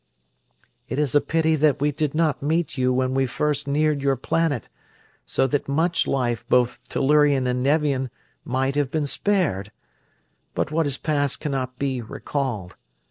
[0.89, 4.15] It is a pity that we did not meet you when we first neared your
[4.15, 4.67] planet,
[5.27, 8.09] so that much life, both Tellurian and Nevian,
[8.43, 9.71] might have been spared.
[10.55, 12.77] But what is past cannot be recalled.